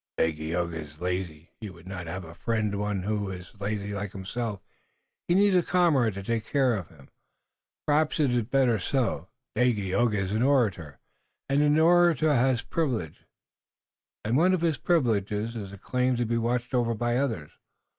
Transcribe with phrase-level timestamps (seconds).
[0.17, 1.51] "Dagaeoga is lazy.
[1.59, 4.59] He would not have as a friend one who is lazy like himself.
[5.27, 7.09] He needs a comrade to take care of him.
[7.85, 9.27] Perhaps it is better so.
[9.55, 10.97] Dagaeoga is an orator;
[11.49, 13.25] an orator has privileges,
[14.25, 17.51] and one of his privileges is a claim to be watched over by others.